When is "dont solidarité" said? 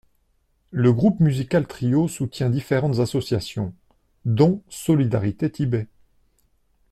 4.25-5.51